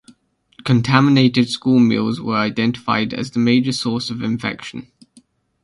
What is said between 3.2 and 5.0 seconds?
the major source of infection.